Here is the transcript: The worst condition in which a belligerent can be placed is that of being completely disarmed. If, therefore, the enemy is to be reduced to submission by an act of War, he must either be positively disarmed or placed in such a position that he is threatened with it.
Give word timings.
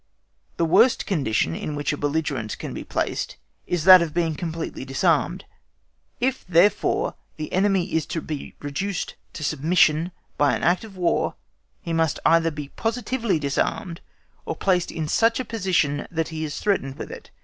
The 0.57 0.65
worst 0.65 1.05
condition 1.05 1.53
in 1.55 1.75
which 1.75 1.93
a 1.93 1.95
belligerent 1.95 2.57
can 2.57 2.73
be 2.73 2.83
placed 2.83 3.37
is 3.67 3.83
that 3.83 4.01
of 4.01 4.15
being 4.15 4.33
completely 4.33 4.83
disarmed. 4.83 5.45
If, 6.19 6.43
therefore, 6.47 7.13
the 7.37 7.53
enemy 7.53 7.93
is 7.93 8.07
to 8.07 8.19
be 8.19 8.55
reduced 8.61 9.13
to 9.33 9.43
submission 9.43 10.11
by 10.39 10.55
an 10.55 10.63
act 10.63 10.83
of 10.83 10.97
War, 10.97 11.35
he 11.81 11.93
must 11.93 12.17
either 12.25 12.49
be 12.49 12.69
positively 12.69 13.37
disarmed 13.37 14.01
or 14.43 14.55
placed 14.55 14.89
in 14.91 15.07
such 15.07 15.39
a 15.39 15.45
position 15.45 16.07
that 16.09 16.29
he 16.29 16.43
is 16.45 16.57
threatened 16.59 16.97
with 16.97 17.11
it. 17.11 17.29